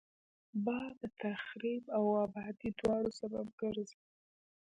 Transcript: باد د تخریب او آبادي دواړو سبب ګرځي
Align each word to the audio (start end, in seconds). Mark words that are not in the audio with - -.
باد 0.65 0.93
د 1.01 1.03
تخریب 1.21 1.83
او 1.97 2.03
آبادي 2.25 2.69
دواړو 2.79 3.09
سبب 3.19 3.45
ګرځي 3.61 3.99